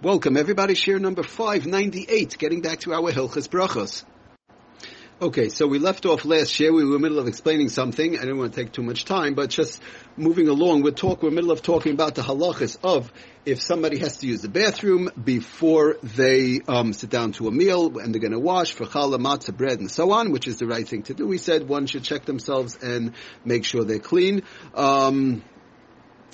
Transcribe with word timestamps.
Welcome 0.00 0.36
everybody, 0.36 0.76
share 0.76 1.00
number 1.00 1.24
598, 1.24 2.38
getting 2.38 2.60
back 2.60 2.78
to 2.82 2.94
our 2.94 3.10
Hilchas 3.10 3.48
Brachos. 3.48 4.04
Okay, 5.20 5.48
so 5.48 5.66
we 5.66 5.80
left 5.80 6.06
off 6.06 6.24
last 6.24 6.60
year. 6.60 6.72
We 6.72 6.84
were 6.84 6.90
in 6.90 6.92
the 6.92 6.98
middle 7.00 7.18
of 7.18 7.26
explaining 7.26 7.68
something. 7.68 8.16
I 8.16 8.20
didn't 8.20 8.38
want 8.38 8.54
to 8.54 8.62
take 8.62 8.70
too 8.70 8.84
much 8.84 9.04
time, 9.04 9.34
but 9.34 9.50
just 9.50 9.82
moving 10.16 10.46
along, 10.46 10.82
we're 10.82 10.92
talk. 10.92 11.20
We're 11.20 11.30
in 11.30 11.34
the 11.34 11.40
middle 11.40 11.50
of 11.50 11.62
talking 11.62 11.94
about 11.94 12.14
the 12.14 12.22
halachas 12.22 12.78
of 12.84 13.12
if 13.44 13.60
somebody 13.60 13.98
has 13.98 14.18
to 14.18 14.28
use 14.28 14.40
the 14.40 14.48
bathroom 14.48 15.10
before 15.24 15.96
they 16.04 16.60
um, 16.68 16.92
sit 16.92 17.10
down 17.10 17.32
to 17.32 17.48
a 17.48 17.50
meal 17.50 17.98
and 17.98 18.14
they're 18.14 18.20
going 18.20 18.30
to 18.30 18.38
wash 18.38 18.74
for 18.74 18.84
challah, 18.84 19.18
matzah, 19.18 19.56
bread, 19.56 19.80
and 19.80 19.90
so 19.90 20.12
on, 20.12 20.30
which 20.30 20.46
is 20.46 20.60
the 20.60 20.68
right 20.68 20.86
thing 20.86 21.02
to 21.02 21.14
do. 21.14 21.26
We 21.26 21.38
said 21.38 21.68
one 21.68 21.86
should 21.86 22.04
check 22.04 22.24
themselves 22.24 22.78
and 22.80 23.14
make 23.44 23.64
sure 23.64 23.82
they're 23.82 23.98
clean. 23.98 24.44
Um, 24.74 25.42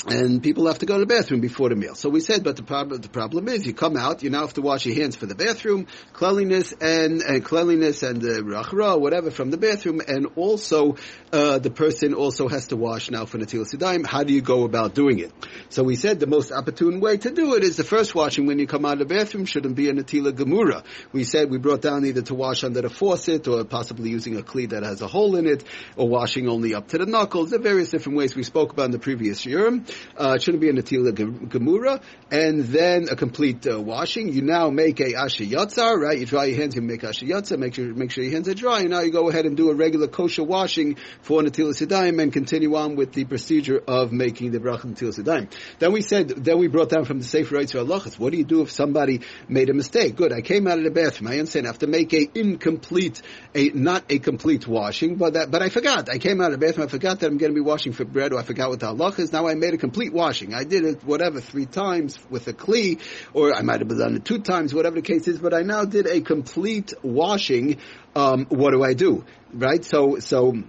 and 0.06 0.42
people 0.42 0.66
have 0.66 0.78
to 0.80 0.86
go 0.86 0.94
to 0.94 1.00
the 1.00 1.06
bathroom 1.06 1.40
before 1.40 1.70
the 1.70 1.76
meal. 1.76 1.94
So 1.94 2.10
we 2.10 2.20
said, 2.20 2.44
but 2.44 2.56
the 2.56 2.62
problem, 2.62 3.00
the 3.00 3.08
problem 3.08 3.48
is 3.48 3.66
you 3.66 3.72
come 3.72 3.96
out, 3.96 4.22
you 4.22 4.28
now 4.28 4.42
have 4.42 4.54
to 4.54 4.62
wash 4.62 4.84
your 4.84 4.94
hands 4.94 5.16
for 5.16 5.24
the 5.24 5.34
bathroom, 5.34 5.86
cleanliness 6.12 6.72
and, 6.78 7.22
and 7.22 7.42
cleanliness 7.42 8.02
and 8.02 8.20
the 8.20 8.42
rachra, 8.42 9.00
whatever 9.00 9.30
from 9.30 9.50
the 9.50 9.56
bathroom, 9.56 10.02
and 10.06 10.26
also, 10.36 10.96
uh, 11.32 11.58
the 11.58 11.70
person 11.70 12.12
also 12.12 12.48
has 12.48 12.66
to 12.66 12.76
wash 12.76 13.10
now 13.10 13.24
for 13.24 13.38
Natil 13.38 13.64
Sidaim. 13.64 14.04
How 14.04 14.24
do 14.24 14.34
you 14.34 14.42
go 14.42 14.64
about 14.64 14.94
doing 14.94 15.20
it? 15.20 15.32
So 15.70 15.82
we 15.82 15.96
said 15.96 16.20
the 16.20 16.26
most 16.26 16.52
opportune 16.52 17.00
way 17.00 17.16
to 17.16 17.30
do 17.30 17.54
it 17.54 17.64
is 17.64 17.76
the 17.76 17.84
first 17.84 18.14
washing 18.14 18.46
when 18.46 18.58
you 18.58 18.66
come 18.66 18.84
out 18.84 19.00
of 19.00 19.08
the 19.08 19.14
bathroom 19.14 19.46
shouldn't 19.46 19.74
be 19.74 19.88
a 19.88 19.94
Natila 19.94 20.32
Gemura. 20.32 20.84
We 21.12 21.24
said 21.24 21.50
we 21.50 21.56
brought 21.56 21.80
down 21.80 22.04
either 22.04 22.22
to 22.22 22.34
wash 22.34 22.62
under 22.62 22.82
the 22.82 22.90
faucet 22.90 23.48
or 23.48 23.64
possibly 23.64 24.10
using 24.10 24.36
a 24.36 24.42
kli 24.42 24.68
that 24.70 24.82
has 24.82 25.00
a 25.00 25.06
hole 25.06 25.36
in 25.36 25.46
it 25.46 25.64
or 25.96 26.08
washing 26.08 26.48
only 26.48 26.74
up 26.74 26.88
to 26.88 26.98
the 26.98 27.06
knuckles. 27.06 27.50
There 27.50 27.58
are 27.58 27.62
various 27.62 27.90
different 27.90 28.18
ways 28.18 28.36
we 28.36 28.42
spoke 28.42 28.72
about 28.72 28.86
in 28.86 28.90
the 28.90 28.98
previous 28.98 29.46
year. 29.46 29.80
Uh, 30.18 30.34
it 30.36 30.42
shouldn't 30.42 30.60
be 30.60 30.68
a 30.68 30.72
natila 30.72 31.12
gemura, 31.12 32.02
and 32.30 32.64
then 32.64 33.08
a 33.10 33.16
complete 33.16 33.66
uh, 33.66 33.80
washing. 33.80 34.32
You 34.32 34.42
now 34.42 34.70
make 34.70 35.00
a 35.00 35.12
asha 35.12 35.48
yatzar, 35.48 35.96
right? 35.96 36.18
You 36.18 36.26
dry 36.26 36.46
your 36.46 36.56
hands, 36.56 36.74
you 36.74 36.82
make 36.82 37.02
asha 37.02 37.28
yatzar, 37.28 37.58
make 37.58 37.74
sure 37.74 37.86
make 37.94 38.10
sure 38.10 38.24
your 38.24 38.32
hands 38.32 38.48
are 38.48 38.54
dry, 38.54 38.80
and 38.80 38.90
now 38.90 39.00
you 39.00 39.10
go 39.10 39.28
ahead 39.28 39.46
and 39.46 39.56
do 39.56 39.70
a 39.70 39.74
regular 39.74 40.08
kosher 40.08 40.44
washing 40.44 40.96
for 41.22 41.42
natila 41.42 41.74
sidaim, 41.74 42.20
and 42.22 42.32
continue 42.32 42.74
on 42.76 42.96
with 42.96 43.12
the 43.12 43.24
procedure 43.24 43.82
of 43.86 44.12
making 44.12 44.52
the 44.52 44.58
bracha 44.58 44.86
natila 44.86 45.14
sidaim. 45.14 45.50
Then 45.78 45.92
we 45.92 46.02
said, 46.02 46.28
then 46.28 46.58
we 46.58 46.68
brought 46.68 46.88
down 46.88 47.04
from 47.04 47.18
the 47.18 47.24
Sefer 47.24 47.54
Rights 47.54 47.72
Halachas. 47.72 48.18
What 48.18 48.32
do 48.32 48.38
you 48.38 48.44
do 48.44 48.62
if 48.62 48.70
somebody 48.70 49.20
made 49.48 49.70
a 49.70 49.74
mistake? 49.74 50.16
Good, 50.16 50.32
I 50.32 50.40
came 50.40 50.66
out 50.66 50.78
of 50.78 50.84
the 50.84 50.90
bathroom. 50.90 51.28
I 51.28 51.38
understand. 51.38 51.66
I 51.66 51.70
have 51.70 51.78
to 51.80 51.86
make 51.86 52.12
a 52.12 52.28
incomplete, 52.34 53.20
a 53.54 53.70
not 53.70 54.04
a 54.08 54.18
complete 54.18 54.66
washing, 54.66 55.16
but 55.16 55.34
that, 55.34 55.50
but 55.50 55.62
I 55.62 55.68
forgot. 55.68 56.08
I 56.08 56.18
came 56.18 56.40
out 56.40 56.52
of 56.52 56.60
the 56.60 56.66
bathroom. 56.66 56.86
I 56.86 56.90
forgot 56.90 57.20
that 57.20 57.26
I'm 57.26 57.38
going 57.38 57.52
to 57.52 57.54
be 57.54 57.60
washing 57.60 57.92
for 57.92 58.04
bread, 58.04 58.32
or 58.32 58.38
I 58.38 58.42
forgot 58.42 58.70
what 58.70 58.80
the 58.80 58.86
halach 58.86 59.18
is. 59.18 59.32
Now 59.32 59.46
I 59.46 59.54
made 59.54 59.73
a 59.74 59.78
complete 59.78 60.12
washing. 60.12 60.54
I 60.54 60.64
did 60.64 60.84
it, 60.84 61.04
whatever, 61.04 61.40
three 61.40 61.66
times 61.66 62.18
with 62.30 62.48
a 62.48 62.52
kli, 62.52 63.00
or 63.32 63.54
I 63.54 63.62
might 63.62 63.80
have 63.80 63.88
done 63.88 64.16
it 64.16 64.24
two 64.24 64.38
times, 64.38 64.72
whatever 64.72 64.96
the 64.96 65.02
case 65.02 65.28
is, 65.28 65.38
but 65.38 65.52
I 65.52 65.62
now 65.62 65.84
did 65.84 66.06
a 66.06 66.20
complete 66.20 66.94
washing. 67.02 67.78
Um, 68.16 68.46
what 68.46 68.70
do 68.70 68.82
I 68.82 68.94
do? 68.94 69.24
Right? 69.52 69.84
So, 69.84 70.18
so, 70.18 70.62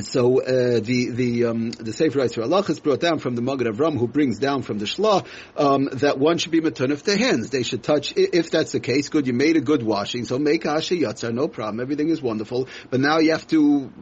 so 0.00 0.42
uh, 0.42 0.80
the 0.80 1.10
the 1.10 1.44
um, 1.44 1.70
the 1.70 1.92
Sefer 1.92 2.18
Yitzhak 2.18 2.42
Allah 2.42 2.64
is 2.68 2.80
brought 2.80 3.00
down 3.00 3.20
from 3.20 3.36
the 3.36 3.42
Magen 3.42 3.72
Avram, 3.72 3.96
who 3.96 4.08
brings 4.08 4.38
down 4.38 4.62
from 4.62 4.78
the 4.78 4.86
Shlah 4.86 5.24
um, 5.56 5.88
that 5.92 6.18
one 6.18 6.38
should 6.38 6.50
be 6.50 6.58
of 6.58 6.74
the 7.04 7.16
hands. 7.16 7.50
They 7.50 7.62
should 7.62 7.84
touch. 7.84 8.12
If 8.16 8.50
that's 8.50 8.72
the 8.72 8.80
case, 8.80 9.08
good. 9.08 9.26
You 9.26 9.34
made 9.34 9.56
a 9.56 9.60
good 9.60 9.82
washing, 9.82 10.24
so 10.24 10.38
make 10.38 10.64
Asha 10.64 11.00
Yatzar, 11.00 11.32
no 11.32 11.46
problem. 11.46 11.80
Everything 11.80 12.08
is 12.08 12.20
wonderful. 12.20 12.68
But 12.90 13.00
now 13.00 13.18
you 13.18 13.32
have 13.32 13.46
to. 13.48 13.92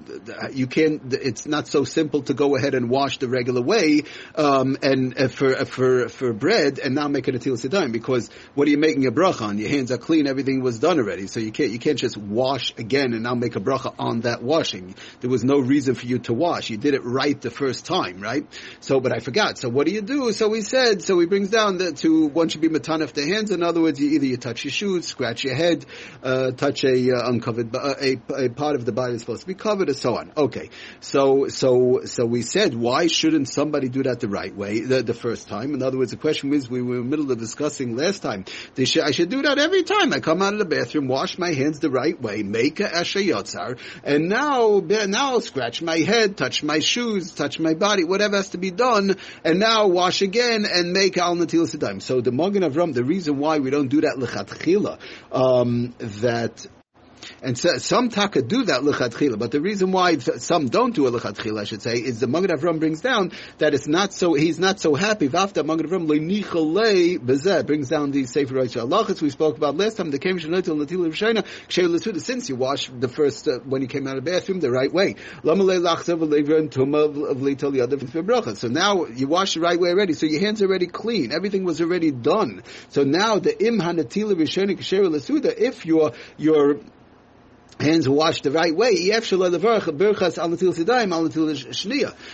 You 0.52 0.66
can't. 0.66 1.12
It's 1.12 1.46
not 1.46 1.68
so 1.68 1.84
simple 1.84 2.22
to 2.22 2.34
go 2.34 2.56
ahead 2.56 2.74
and 2.74 2.88
wash 2.88 3.18
the 3.18 3.28
regular 3.28 3.60
way 3.60 4.04
um, 4.34 4.78
and 4.82 5.18
uh, 5.18 5.28
for 5.28 5.54
uh, 5.54 5.64
for 5.64 6.08
for 6.08 6.32
bread 6.32 6.78
and 6.78 6.94
now 6.94 7.08
make 7.08 7.28
it 7.28 7.34
a 7.34 7.38
til 7.38 7.56
sidaim 7.56 7.92
because 7.92 8.30
what 8.54 8.66
are 8.66 8.70
you 8.70 8.78
making 8.78 9.06
a 9.06 9.12
bracha 9.12 9.42
on? 9.42 9.58
Your 9.58 9.68
hands 9.68 9.92
are 9.92 9.98
clean. 9.98 10.26
Everything 10.26 10.62
was 10.62 10.78
done 10.78 10.98
already, 10.98 11.26
so 11.26 11.40
you 11.40 11.52
can't 11.52 11.70
you 11.70 11.78
can't 11.78 11.98
just 11.98 12.16
wash 12.16 12.72
again 12.78 13.12
and 13.12 13.22
now 13.22 13.34
make 13.34 13.56
a 13.56 13.60
bracha 13.60 13.94
on 13.98 14.20
that 14.20 14.42
washing. 14.42 14.94
There 15.20 15.30
was 15.30 15.44
no 15.44 15.58
reason 15.72 15.94
for 15.94 16.06
you 16.06 16.18
to 16.28 16.32
wash. 16.34 16.70
You 16.70 16.76
did 16.76 16.94
it 16.94 17.04
right 17.04 17.38
the 17.40 17.50
first 17.50 17.86
time, 17.86 18.20
right? 18.20 18.44
So, 18.80 19.00
but 19.00 19.12
I 19.16 19.20
forgot. 19.20 19.58
So 19.58 19.68
what 19.68 19.86
do 19.86 19.92
you 19.92 20.02
do? 20.02 20.32
So 20.32 20.52
he 20.52 20.60
said, 20.60 21.02
so 21.02 21.18
he 21.18 21.26
brings 21.26 21.50
down 21.50 21.78
that 21.78 21.96
to, 21.98 22.26
one 22.26 22.48
should 22.48 22.60
be 22.60 22.68
matanif 22.68 23.12
the 23.12 23.26
hands. 23.26 23.50
In 23.50 23.62
other 23.62 23.80
words, 23.80 23.98
you 24.00 24.10
either 24.10 24.26
you 24.26 24.36
touch 24.36 24.64
your 24.64 24.72
shoes, 24.72 25.06
scratch 25.06 25.44
your 25.44 25.54
head, 25.54 25.86
uh, 26.22 26.50
touch 26.52 26.84
a 26.84 27.12
uh, 27.12 27.30
uncovered, 27.30 27.74
uh, 27.74 27.94
a, 28.00 28.20
a 28.44 28.48
part 28.50 28.76
of 28.76 28.84
the 28.84 28.92
body 28.92 29.14
is 29.14 29.22
supposed 29.22 29.42
to 29.42 29.46
be 29.46 29.54
covered 29.54 29.88
and 29.88 29.96
so 29.96 30.16
on. 30.16 30.32
Okay. 30.36 30.68
So, 31.00 31.48
so, 31.48 32.02
so 32.04 32.26
we 32.26 32.42
said, 32.42 32.74
why 32.74 33.06
shouldn't 33.06 33.48
somebody 33.48 33.88
do 33.88 34.02
that 34.02 34.20
the 34.20 34.28
right 34.28 34.54
way, 34.54 34.80
the, 34.80 35.02
the 35.02 35.14
first 35.14 35.48
time? 35.48 35.74
In 35.74 35.82
other 35.82 35.98
words, 35.98 36.10
the 36.10 36.16
question 36.18 36.52
is, 36.52 36.68
we 36.68 36.82
were 36.82 36.96
in 36.96 37.04
the 37.04 37.16
middle 37.16 37.30
of 37.30 37.38
discussing 37.38 37.96
last 37.96 38.22
time, 38.22 38.44
I 38.78 39.12
should 39.12 39.30
do 39.30 39.42
that 39.42 39.58
every 39.58 39.84
time 39.84 40.12
I 40.12 40.20
come 40.20 40.42
out 40.42 40.52
of 40.52 40.58
the 40.58 40.64
bathroom, 40.64 41.08
wash 41.08 41.38
my 41.38 41.52
hands 41.52 41.78
the 41.78 41.90
right 41.90 42.20
way, 42.20 42.42
make 42.42 42.80
a 42.80 42.94
asher 42.94 43.20
yotzar, 43.20 43.78
and 44.04 44.28
now, 44.28 44.80
now 44.80 45.38
scratch 45.38 45.61
touch 45.62 45.80
my 45.80 45.98
head, 45.98 46.36
touch 46.36 46.64
my 46.64 46.80
shoes, 46.80 47.30
touch 47.32 47.60
my 47.60 47.74
body, 47.74 48.02
whatever 48.02 48.36
has 48.36 48.48
to 48.48 48.58
be 48.58 48.72
done, 48.72 49.14
and 49.44 49.60
now 49.60 49.86
wash 49.86 50.20
again 50.20 50.64
and 50.64 50.92
make 50.92 51.16
al 51.16 51.36
natil 51.36 51.68
sidaim. 51.72 52.02
So 52.02 52.20
the 52.20 52.32
Magen 52.32 52.64
Avram, 52.64 52.92
the 52.94 53.04
reason 53.04 53.38
why 53.38 53.60
we 53.60 53.70
don't 53.70 53.86
do 53.86 54.00
that 54.00 54.16
lechatchila, 54.18 54.98
um, 55.30 55.94
that 56.00 56.66
and 57.42 57.58
so, 57.58 57.78
some 57.78 58.08
taka 58.08 58.42
do 58.42 58.64
that 58.64 58.82
lechatchila, 58.82 59.38
but 59.38 59.50
the 59.50 59.60
reason 59.60 59.92
why 59.92 60.18
some 60.18 60.68
don't 60.68 60.94
do 60.94 61.06
a 61.06 61.10
lechatchila, 61.10 61.60
I 61.60 61.64
should 61.64 61.82
say, 61.82 61.94
is 61.94 62.20
the 62.20 62.26
Magen 62.26 62.50
Avram 62.50 62.78
brings 62.78 63.00
down 63.00 63.32
that 63.58 63.74
it's 63.74 63.86
not 63.86 64.12
so, 64.12 64.34
he's 64.34 64.58
not 64.58 64.80
so 64.80 64.94
happy. 64.94 65.28
Vafta 65.28 65.64
Magen 65.64 65.88
Avram 65.88 66.06
le'nichalei 66.06 67.18
bezeh 67.18 67.66
brings 67.66 67.88
down 67.88 68.10
the 68.10 68.24
Sefer 68.26 68.54
Halachas 68.54 69.22
we 69.22 69.30
spoke 69.30 69.56
about 69.56 69.76
last 69.76 69.96
time, 69.96 70.10
the 70.10 70.18
Kem 70.18 70.38
Shanatil 70.38 70.76
Natil 70.84 71.10
Rishayna, 71.10 71.44
Kshay 71.68 72.18
since 72.18 72.48
you 72.48 72.56
wash 72.56 72.88
the 72.88 73.08
first, 73.08 73.48
uh, 73.48 73.58
when 73.64 73.82
you 73.82 73.88
came 73.88 74.06
out 74.06 74.16
of 74.16 74.24
the 74.24 74.30
bathroom 74.30 74.60
the 74.60 74.70
right 74.70 74.92
way. 74.92 75.16
So 78.54 78.68
now 78.68 79.06
you 79.06 79.28
wash 79.28 79.54
the 79.54 79.60
right 79.60 79.78
way 79.78 79.90
already, 79.90 80.12
so 80.14 80.26
your 80.26 80.40
hands 80.40 80.62
are 80.62 80.66
already 80.66 80.86
clean, 80.86 81.32
everything 81.32 81.64
was 81.64 81.80
already 81.80 82.10
done. 82.10 82.62
So 82.90 83.04
now 83.04 83.38
the 83.38 83.66
Im 83.66 83.78
Hanatila 83.78 84.34
Rishayna 84.34 84.78
Kshay 84.78 84.98
Lesuda, 84.98 85.56
if 85.56 85.84
your, 85.86 86.12
your, 86.36 86.80
hands 87.80 88.08
washed 88.08 88.44
the 88.44 88.50
right 88.50 88.74
way. 88.74 89.10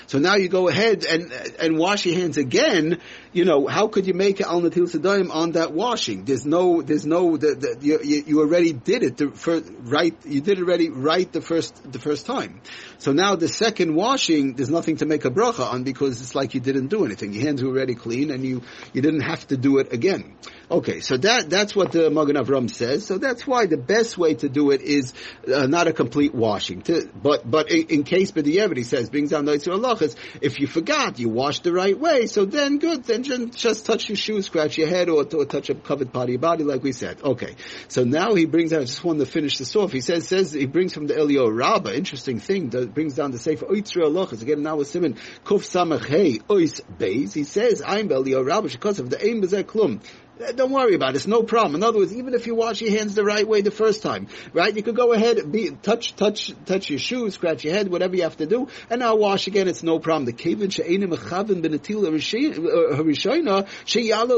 So 0.06 0.18
now 0.18 0.36
you 0.36 0.48
go 0.48 0.68
ahead 0.68 1.04
and 1.04 1.32
and 1.60 1.78
wash 1.78 2.06
your 2.06 2.16
hands 2.16 2.36
again. 2.36 3.00
You 3.32 3.44
know 3.44 3.66
how 3.66 3.88
could 3.88 4.06
you 4.06 4.14
make 4.14 4.40
al 4.40 4.60
natil 4.60 4.88
sedayim 4.90 5.30
on 5.30 5.52
that 5.52 5.72
washing? 5.72 6.24
There's 6.24 6.44
no 6.44 6.82
there's 6.82 7.06
no 7.06 7.36
the, 7.36 7.54
the, 7.54 7.78
you, 7.80 8.22
you 8.26 8.40
already 8.40 8.72
did 8.72 9.02
it 9.02 9.16
the 9.16 9.30
first, 9.30 9.70
right. 9.80 10.14
You 10.24 10.40
did 10.40 10.58
it 10.58 10.62
already 10.62 10.90
right 10.90 11.30
the 11.32 11.40
first 11.40 11.90
the 11.90 11.98
first 11.98 12.26
time. 12.26 12.60
So 12.98 13.12
now 13.12 13.36
the 13.36 13.48
second 13.48 13.94
washing 13.94 14.54
there's 14.54 14.70
nothing 14.70 14.96
to 14.98 15.06
make 15.06 15.24
a 15.24 15.30
bracha 15.30 15.72
on 15.72 15.84
because 15.84 16.20
it's 16.20 16.34
like 16.34 16.54
you 16.54 16.60
didn't 16.60 16.88
do 16.88 17.04
anything. 17.04 17.32
Your 17.32 17.44
hands 17.44 17.62
were 17.62 17.70
already 17.70 17.94
clean 17.94 18.30
and 18.30 18.44
you 18.44 18.62
you 18.92 19.02
didn't 19.02 19.20
have 19.22 19.46
to 19.48 19.56
do 19.56 19.78
it 19.78 19.92
again. 19.92 20.36
Okay, 20.70 21.00
so 21.00 21.16
that 21.16 21.48
that's 21.48 21.74
what 21.74 21.92
the 21.92 22.10
Magen 22.10 22.36
Avram 22.36 22.70
says. 22.70 23.06
So 23.06 23.18
that's 23.18 23.46
why 23.46 23.66
the 23.66 23.78
best 23.78 24.18
way 24.18 24.34
to 24.34 24.48
do 24.48 24.70
it 24.70 24.82
is 24.82 25.14
uh, 25.52 25.66
not 25.66 25.88
a 25.88 25.92
complete 25.92 26.34
washing. 26.34 26.82
To, 26.82 27.08
but 27.14 27.48
but 27.50 27.70
in, 27.70 27.86
in 27.88 28.04
case 28.04 28.32
B'diyevet, 28.32 28.76
he 28.76 28.82
says, 28.82 29.08
brings 29.08 29.30
down 29.30 29.46
Halachas, 29.46 30.16
if 30.40 30.60
you 30.60 30.66
forgot, 30.66 31.18
you 31.18 31.28
washed 31.28 31.64
the 31.64 31.72
right 31.72 31.98
way, 31.98 32.26
so 32.26 32.44
then 32.44 32.78
good, 32.78 33.04
then 33.04 33.22
just, 33.22 33.86
touch 33.86 34.08
your 34.08 34.16
shoes, 34.16 34.46
scratch 34.46 34.78
your 34.78 34.88
head, 34.88 35.08
or, 35.08 35.24
or 35.34 35.44
touch 35.44 35.70
a 35.70 35.74
covered 35.74 36.12
part 36.12 36.24
of 36.24 36.30
your 36.30 36.38
body, 36.38 36.64
like 36.64 36.82
we 36.82 36.92
said. 36.92 37.22
Okay, 37.22 37.56
so 37.88 38.04
now 38.04 38.34
he 38.34 38.44
brings 38.44 38.72
out, 38.72 38.82
I 38.82 38.84
just 38.84 39.04
wanted 39.04 39.20
to 39.20 39.30
finish 39.30 39.58
this 39.58 39.74
off, 39.76 39.92
he 39.92 40.00
says, 40.00 40.28
says 40.28 40.52
he 40.52 40.66
brings 40.66 40.94
from 40.94 41.06
the 41.06 41.16
Elio 41.16 41.48
Rabbah, 41.48 41.92
interesting 41.92 42.40
thing, 42.40 42.70
that 42.88 42.94
brings 42.94 43.14
down 43.14 43.30
the 43.32 43.38
Sefer 43.38 43.66
Oitzir 43.66 44.02
Halachas, 44.02 44.40
again 44.40 44.62
now 44.62 44.76
with 44.76 44.88
Simon, 44.88 45.14
Kuf 45.44 45.60
Samach 45.60 46.06
Hey, 46.06 46.38
Ois 46.48 46.80
Beis, 46.98 47.34
he 47.34 47.44
says, 47.44 47.82
I'm 47.84 48.10
Elio 48.10 48.42
Rabbah, 48.42 48.68
because 48.68 48.98
of 48.98 49.10
the 49.10 49.16
Bezeh 49.16 49.64
Klum, 49.64 50.00
Uh, 50.40 50.52
don't 50.52 50.70
worry 50.70 50.94
about 50.94 51.10
it. 51.10 51.16
It's 51.16 51.26
no 51.26 51.42
problem. 51.42 51.74
In 51.76 51.82
other 51.82 51.98
words, 51.98 52.14
even 52.14 52.32
if 52.34 52.46
you 52.46 52.54
wash 52.54 52.80
your 52.80 52.90
hands 52.90 53.14
the 53.14 53.24
right 53.24 53.46
way 53.46 53.60
the 53.60 53.70
first 53.70 54.02
time, 54.02 54.28
right? 54.52 54.74
You 54.74 54.82
could 54.82 54.96
go 54.96 55.12
ahead, 55.12 55.50
be, 55.50 55.70
touch, 55.70 56.14
touch, 56.14 56.52
touch 56.64 56.90
your 56.90 56.98
shoes, 56.98 57.34
scratch 57.34 57.64
your 57.64 57.74
head, 57.74 57.88
whatever 57.88 58.14
you 58.16 58.22
have 58.22 58.36
to 58.36 58.46
do, 58.46 58.68
and 58.88 59.00
now 59.00 59.16
wash 59.16 59.48
again. 59.48 59.66
It's 59.66 59.82
no 59.82 59.98
problem. 59.98 60.26
The 60.26 60.32
uh, 60.32 60.62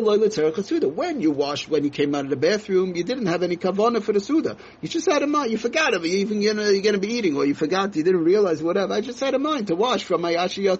loyla 0.00 0.94
When 0.94 1.20
you 1.20 1.30
washed, 1.30 1.69
when 1.69 1.84
you 1.84 1.90
came 1.90 2.14
out 2.14 2.25
of 2.25 2.30
the 2.30 2.36
bathroom, 2.36 2.96
you 2.96 3.04
didn't 3.04 3.26
have 3.26 3.42
any 3.42 3.56
kavana 3.56 4.02
for 4.02 4.12
the 4.12 4.20
suda. 4.20 4.56
You 4.80 4.88
just 4.88 5.10
had 5.10 5.22
a 5.22 5.26
mind. 5.26 5.50
You 5.50 5.58
forgot 5.58 5.92
of 5.94 6.04
it. 6.04 6.08
Even 6.08 6.40
you 6.40 6.54
know, 6.54 6.69
you're 6.69 6.82
going 6.82 6.94
to 6.94 7.00
be 7.00 7.14
eating, 7.14 7.36
or 7.36 7.44
you 7.44 7.54
forgot. 7.54 7.94
You 7.94 8.02
didn't 8.02 8.25
realize 8.25 8.62
whatever. 8.62 8.94
I 8.94 9.02
just 9.02 9.20
had 9.20 9.34
a 9.34 9.38
mind 9.38 9.66
to 9.66 9.75
wash 9.75 10.04
from 10.04 10.22
my 10.22 10.34
ashi. 10.34 10.70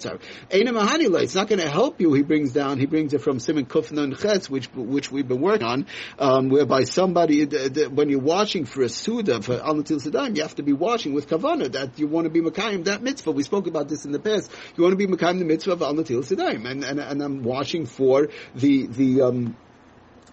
It's 0.53 1.35
not 1.35 1.49
going 1.49 1.61
to 1.61 1.69
help 1.69 2.00
you. 2.00 2.12
He 2.15 2.23
brings 2.23 2.53
down. 2.53 2.79
He 2.79 2.87
brings 2.87 3.12
it 3.12 3.21
from 3.21 3.39
Simon 3.39 3.67
Kufnan 3.67 4.19
Ches, 4.19 4.49
which 4.49 4.67
which 4.75 5.10
we've 5.12 5.27
been 5.27 5.41
working 5.41 5.67
on, 5.67 5.87
um, 6.19 6.49
whereby 6.49 6.85
somebody, 6.85 7.45
when 7.45 8.09
you're 8.09 8.21
watching 8.21 8.65
for 8.65 8.83
a 8.83 8.89
Suda, 8.89 9.43
for 9.43 9.55
Al 9.55 9.75
Natil 9.75 10.01
Sedayim, 10.01 10.37
you 10.37 10.43
have 10.43 10.55
to 10.57 10.62
be 10.62 10.73
watching 10.73 11.12
with 11.12 11.29
Kavana, 11.29 11.71
that 11.73 11.99
you 11.99 12.07
want 12.07 12.25
to 12.25 12.31
be 12.31 12.41
Makayim, 12.41 12.85
that 12.85 13.03
mitzvah. 13.03 13.33
We 13.33 13.43
spoke 13.43 13.67
about 13.67 13.89
this 13.89 14.05
in 14.05 14.12
the 14.12 14.19
past. 14.19 14.51
You 14.77 14.85
want 14.85 14.99
to 14.99 15.07
be 15.07 15.07
Makayim 15.07 15.39
the 15.39 15.45
mitzvah 15.45 15.73
of 15.73 15.83
Al 15.83 15.95
Natil 15.95 16.25
Sedayim, 16.25 16.69
and, 16.69 16.85
and, 16.85 17.01
and 17.01 17.23
I'm 17.23 17.43
watching 17.43 17.87
for 17.87 18.29
the, 18.55 18.87
the, 18.87 19.23
um, 19.23 19.57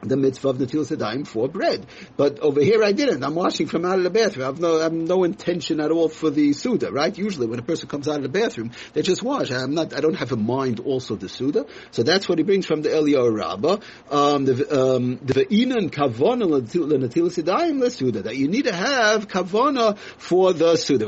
the 0.02 0.18
mitzvah 0.18 0.50
of 0.50 0.60
the 0.60 0.66
Sedayim 0.66 1.26
for 1.28 1.48
bread. 1.48 1.86
But 2.16 2.40
over 2.40 2.62
here 2.62 2.84
I 2.84 2.92
didn't. 2.92 3.24
I'm 3.24 3.36
washing 3.36 3.68
from 3.68 3.86
out 3.86 3.98
of 3.98 4.04
the 4.04 4.10
bathroom. 4.10 4.44
I 4.44 4.48
have 4.48 4.60
no, 4.60 4.80
I 4.80 4.84
have 4.84 4.94
no 4.94 5.24
intention 5.24 5.80
at 5.80 5.92
all 5.92 6.10
for 6.10 6.30
the 6.30 6.54
Suda, 6.54 6.92
right? 6.92 7.18
Usually 7.18 7.48
when 7.48 7.60
a 7.60 7.64
person 7.64 7.90
comes 7.90 8.08
out 8.08 8.18
of 8.18 8.24
the 8.24 8.30
bathroom, 8.30 8.72
they 8.94 9.02
just 9.02 9.24
wash. 9.24 9.52
I'm 9.52 9.74
not, 9.74 9.94
I 9.94 10.02
don't 10.02 10.16
have 10.16 10.32
in 10.32 10.46
mind 10.46 10.80
also 10.80 11.16
the 11.16 11.30
Suda. 11.30 11.66
So 11.92 12.04
that's 12.04 12.30
what 12.30 12.38
he 12.38 12.44
brings 12.44 12.66
from 12.66 12.82
the 12.82 12.90
Eliyahu 12.90 13.36
Rabbah. 13.36 13.78
Um, 14.12 14.46
the, 14.46 14.96
um, 14.96 15.18
the 15.24 15.34
Ve'inan 15.34 15.90
Kavana 15.90 16.48
L'Natil 16.48 17.30
Sedayim 17.30 17.80
L'Suda. 17.80 18.24
That 18.24 18.38
you 18.38 18.48
need 18.48 18.66
to 18.66 18.74
have 18.74 19.28
Kavona 19.28 19.98
for 19.98 20.54
the 20.54 20.78
Suda. 20.78 21.08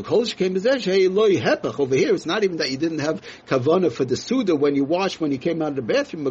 Over 1.80 1.96
here, 1.96 2.14
it's 2.16 2.26
not 2.26 2.44
even 2.44 2.58
that 2.58 2.72
you 2.72 2.78
didn't 2.78 3.00
have 3.00 3.22
Kavona 3.48 3.92
for 3.92 4.06
the 4.06 4.18
Suda 4.18 4.56
when 4.56 4.76
you 4.76 4.84
wash 4.84 5.20
when 5.20 5.32
you 5.32 5.38
came 5.38 5.62
out 5.62 5.70
of 5.70 5.76
the 5.76 5.82
bathroom. 5.82 6.24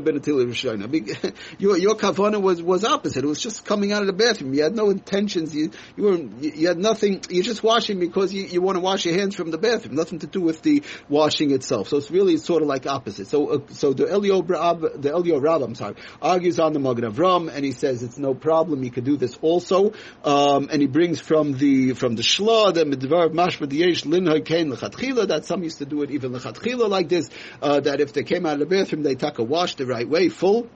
Kavana 0.00 1.34
your 1.58 1.78
your 1.78 1.94
kavana 1.96 2.40
was 2.40 2.62
was 2.62 2.84
opposite. 2.84 3.24
It 3.24 3.26
was 3.26 3.40
just 3.40 3.64
coming 3.64 3.92
out 3.92 4.02
of 4.02 4.06
the 4.06 4.12
bathroom. 4.12 4.54
You 4.54 4.62
had 4.62 4.74
no 4.74 4.90
intentions. 4.90 5.54
You 5.54 5.70
you 5.96 6.04
were 6.04 6.16
you 6.16 6.68
had 6.68 6.78
nothing. 6.78 7.22
You're 7.28 7.44
just 7.44 7.62
washing 7.62 8.00
because 8.00 8.32
you, 8.32 8.44
you 8.44 8.62
want 8.62 8.76
to 8.76 8.80
wash 8.80 9.04
your 9.04 9.14
hands 9.14 9.34
from 9.34 9.50
the 9.50 9.58
bathroom. 9.58 9.94
Nothing 9.94 10.20
to 10.20 10.26
do 10.26 10.40
with 10.40 10.62
the 10.62 10.82
washing 11.08 11.50
itself. 11.52 11.88
So 11.88 11.96
it's 11.96 12.10
really 12.10 12.36
sort 12.36 12.62
of 12.62 12.68
like 12.68 12.86
opposite. 12.86 13.26
So 13.28 13.48
uh, 13.48 13.58
so 13.70 13.92
the 13.92 14.10
Elio 14.10 14.42
the 14.42 15.10
Elio 15.12 15.38
Rab, 15.38 15.62
I'm 15.62 15.74
sorry, 15.74 15.96
argues 16.20 16.58
on 16.58 16.72
the 16.72 16.78
Magen 16.78 17.10
Avram 17.10 17.52
and 17.52 17.64
he 17.64 17.72
says 17.72 18.02
it's 18.02 18.18
no 18.18 18.34
problem. 18.34 18.82
You 18.82 18.90
could 18.90 19.04
do 19.04 19.16
this 19.16 19.36
also. 19.40 19.92
Um, 20.24 20.68
and 20.70 20.80
he 20.80 20.86
brings 20.86 21.20
from 21.20 21.52
the 21.52 21.94
from 21.94 22.16
the 22.16 22.22
Shla 22.22 22.74
the 22.74 22.84
Medvar 22.84 23.28
Mashma 23.30 23.72
Yesh 23.72 24.02
Linha 24.02 24.44
Kain 24.44 24.70
Lechatchila 24.70 25.28
that 25.28 25.44
some 25.44 25.62
used 25.62 25.78
to 25.78 25.86
do 25.86 26.02
it 26.02 26.10
even 26.10 26.32
Lechatchila 26.32 26.88
like 26.88 27.08
this. 27.08 27.28
Uh, 27.62 27.80
that 27.80 28.00
if 28.00 28.12
they 28.12 28.22
came 28.22 28.46
out 28.46 28.54
of 28.54 28.60
the 28.60 28.66
bathroom 28.66 29.02
they 29.02 29.14
took 29.14 29.38
a 29.38 29.42
wash 29.42 29.74
the 29.74 29.86
right 29.90 30.08
way, 30.08 30.28
full. 30.28 30.68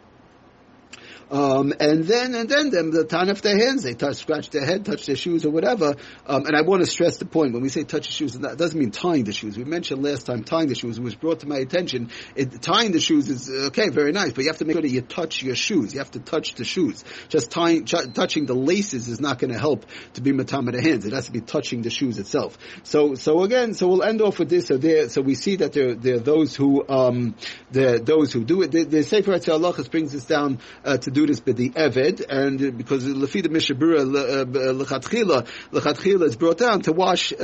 Um, 1.34 1.75
and 1.81 2.04
then, 2.04 2.32
and 2.36 2.48
then, 2.48 2.70
them 2.70 2.92
the 2.92 3.02
time 3.02 3.28
of 3.28 3.42
their 3.42 3.58
hands, 3.58 3.82
they 3.82 3.94
touch, 3.94 4.19
scratch 4.19 4.50
their 4.50 4.64
head, 4.64 4.84
touch 4.84 5.06
their 5.06 5.16
shoes 5.16 5.44
or 5.44 5.50
whatever. 5.50 5.96
Um, 6.26 6.46
and 6.46 6.54
I 6.54 6.62
want 6.62 6.84
to 6.84 6.86
stress 6.86 7.16
the 7.16 7.25
point 7.25 7.52
when 7.52 7.60
we 7.60 7.70
say 7.70 7.82
touch 7.82 8.06
the 8.06 8.12
shoes, 8.12 8.34
that 8.34 8.56
doesn't 8.56 8.78
mean 8.78 8.92
tying 8.92 9.25
the 9.25 9.32
shoes. 9.32 9.58
We 9.58 9.64
mentioned 9.64 10.04
last 10.04 10.26
time 10.26 10.44
tying 10.44 10.69
the 10.69 10.76
shoes. 10.76 10.96
It 10.96 11.02
was 11.02 11.16
brought 11.16 11.40
to 11.40 11.48
my 11.48 11.56
attention. 11.56 12.12
It, 12.36 12.62
tying 12.62 12.92
the 12.92 13.00
shoes 13.00 13.28
is 13.28 13.50
okay, 13.50 13.88
very 13.88 14.12
nice, 14.12 14.31
but 14.31 14.44
you 14.44 14.50
have 14.50 14.58
to 14.58 14.64
make 14.64 14.75
sure 14.75 14.82
that 14.82 14.90
you 14.90 15.00
touch 15.00 15.42
your 15.42 15.56
shoes. 15.56 15.92
You 15.92 15.98
have 15.98 16.12
to 16.12 16.20
touch 16.20 16.54
the 16.54 16.64
shoes. 16.64 17.02
Just 17.28 17.50
tying, 17.50 17.84
ch- 17.84 18.12
touching 18.14 18.46
the 18.46 18.54
laces 18.54 19.08
is 19.08 19.20
not 19.20 19.40
going 19.40 19.52
to 19.52 19.58
help 19.58 19.87
to 20.12 20.20
be 20.20 20.30
matama 20.30 20.70
the 20.70 20.82
hands. 20.82 21.04
It 21.04 21.14
has 21.14 21.26
to 21.26 21.32
be 21.32 21.40
touching 21.40 21.82
the 21.82 21.90
shoes 21.90 22.20
itself. 22.20 22.56
So, 22.84 23.16
so 23.16 23.42
again, 23.42 23.75
so 23.75 23.88
we'll 23.88 24.04
end 24.04 24.22
off 24.22 24.38
with 24.38 24.50
this. 24.50 24.69
So 24.69 24.76
there, 24.76 25.08
so 25.08 25.20
we 25.20 25.34
see 25.34 25.56
that 25.56 25.72
there, 25.72 25.96
there 25.96 26.14
are 26.14 26.20
those 26.20 26.54
who, 26.54 26.87
um, 26.88 27.34
there, 27.72 27.98
those 27.98 28.32
who 28.32 28.44
do 28.44 28.62
it. 28.62 28.70
The, 28.70 28.84
the 28.84 29.02
Sefer 29.02 29.32
Halacha 29.32 29.90
brings 29.90 30.14
us 30.14 30.26
down 30.26 30.60
uh, 30.84 30.96
to 30.98 31.10
do 31.10 31.24
this 31.26 31.41
by 31.41 31.53
the 31.53 31.71
Eved, 31.71 32.25
and 32.29 32.76
because 32.76 33.05
the 33.05 33.49
Mishnah 33.49 33.76
Berurah 33.76 34.00
uh, 34.00 34.44
Lechatchila, 34.44 35.47
Lechatchila 35.73 36.23
is 36.23 36.37
brought 36.37 36.59
down 36.59 36.82
to 36.82 36.93
wash 36.93 37.32
uh, 37.32 37.37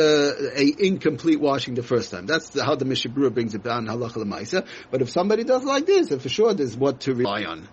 a 0.54 0.74
incomplete 0.78 1.40
washing 1.40 1.74
the 1.74 1.82
first 1.82 2.10
time. 2.10 2.26
That's 2.26 2.58
how 2.58 2.74
the 2.76 2.84
Mishnah 2.84 3.12
Berurah 3.12 3.34
brings 3.34 3.54
it 3.54 3.62
down 3.62 3.86
Halacha 3.86 4.24
Lemaisa. 4.24 4.66
But 4.90 5.02
if 5.02 5.10
somebody 5.10 5.44
does 5.44 5.64
like 5.64 5.86
this, 5.86 6.08
then 6.08 6.18
for 6.18 6.28
sure 6.28 6.54
there's 6.54 6.76
what 6.76 7.00
to 7.00 7.14
rely 7.14 7.44
on. 7.44 7.68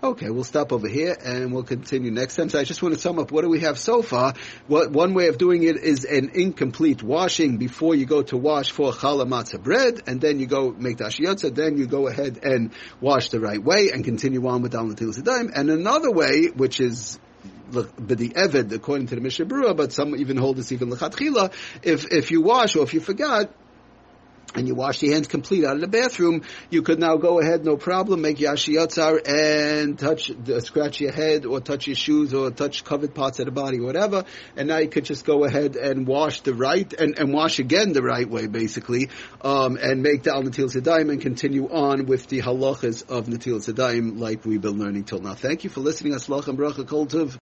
Okay, 0.00 0.30
we'll 0.30 0.44
stop 0.44 0.72
over 0.72 0.86
here 0.86 1.16
and 1.24 1.52
we'll 1.52 1.64
continue 1.64 2.12
next 2.12 2.36
time. 2.36 2.48
So 2.48 2.60
I 2.60 2.62
just 2.62 2.80
want 2.80 2.94
to 2.94 3.00
sum 3.00 3.18
up 3.18 3.32
what 3.32 3.42
do 3.42 3.48
we 3.48 3.60
have 3.60 3.80
so 3.80 4.00
far. 4.00 4.34
What, 4.68 4.92
one 4.92 5.12
way 5.12 5.26
of 5.26 5.38
doing 5.38 5.64
it 5.64 5.76
is 5.76 6.04
an 6.04 6.30
incomplete 6.34 7.02
washing 7.02 7.56
before 7.56 7.96
you 7.96 8.06
go 8.06 8.22
to 8.22 8.36
wash 8.36 8.70
for 8.70 8.92
challah 8.92 9.26
matzah 9.26 9.60
bread, 9.60 10.02
and 10.06 10.20
then 10.20 10.38
you 10.38 10.46
go 10.46 10.70
make 10.70 10.98
the 10.98 11.52
then 11.52 11.78
you 11.78 11.88
go 11.88 12.06
ahead 12.06 12.38
and 12.44 12.70
wash 13.00 13.30
the 13.30 13.40
right 13.40 13.60
way 13.60 13.90
and 13.90 14.04
continue 14.04 14.46
on 14.46 14.62
with 14.62 14.72
Al 14.76 14.84
Natil 14.84 15.12
Sidaim. 15.18 15.50
And 15.52 15.68
another 15.68 16.12
way, 16.12 16.46
which 16.46 16.78
is 16.78 17.18
the 17.72 17.82
Eved, 17.82 18.72
according 18.72 19.08
to 19.08 19.16
the 19.16 19.20
Mishnah 19.20 19.46
Berurah, 19.46 19.76
but 19.76 19.92
some 19.92 20.14
even 20.14 20.36
hold 20.36 20.58
this 20.58 20.70
even 20.70 20.90
Lechatchila, 20.90 21.52
if, 21.82 22.06
if 22.12 22.30
you 22.30 22.40
wash 22.40 22.76
or 22.76 22.84
if 22.84 22.94
you 22.94 23.00
forgot, 23.00 23.50
and 24.54 24.66
you 24.66 24.74
wash 24.74 25.02
your 25.02 25.12
hands 25.14 25.28
complete 25.28 25.64
out 25.64 25.74
of 25.74 25.80
the 25.80 25.88
bathroom, 25.88 26.42
you 26.70 26.82
could 26.82 26.98
now 26.98 27.16
go 27.16 27.40
ahead, 27.40 27.64
no 27.64 27.76
problem, 27.76 28.22
make 28.22 28.38
yashiyatzar 28.38 29.28
and 29.28 29.98
touch, 29.98 30.30
uh, 30.30 30.60
scratch 30.60 31.00
your 31.00 31.12
head 31.12 31.44
or 31.44 31.60
touch 31.60 31.86
your 31.86 31.96
shoes 31.96 32.32
or 32.32 32.50
touch 32.50 32.84
covered 32.84 33.14
parts 33.14 33.38
of 33.38 33.46
the 33.46 33.52
body, 33.52 33.80
whatever. 33.80 34.24
And 34.56 34.68
now 34.68 34.78
you 34.78 34.88
could 34.88 35.04
just 35.04 35.24
go 35.24 35.44
ahead 35.44 35.76
and 35.76 36.06
wash 36.06 36.40
the 36.40 36.54
right, 36.54 36.90
and, 36.92 37.18
and 37.18 37.32
wash 37.32 37.58
again 37.58 37.92
the 37.92 38.02
right 38.02 38.28
way, 38.28 38.46
basically, 38.46 39.10
um, 39.42 39.76
and 39.76 40.02
make 40.02 40.22
the 40.22 40.32
al 40.32 40.42
natil 40.42 40.72
sedaim 40.74 41.10
and 41.10 41.20
continue 41.20 41.68
on 41.68 42.06
with 42.06 42.26
the 42.28 42.40
halachas 42.40 43.08
of 43.08 43.26
natil 43.26 43.58
sedaim 43.58 44.18
like 44.18 44.44
we've 44.44 44.62
been 44.62 44.78
learning 44.78 45.04
till 45.04 45.20
now. 45.20 45.34
Thank 45.34 45.64
you 45.64 45.70
for 45.70 45.80
listening. 45.80 46.14
Aslach 46.14 46.48
and 46.48 46.58
bracha 46.58 46.86
kol 46.86 47.06